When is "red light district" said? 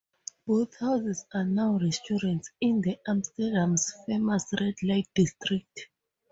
4.59-5.89